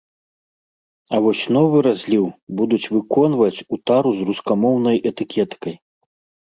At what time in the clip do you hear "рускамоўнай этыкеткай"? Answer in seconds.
4.33-5.81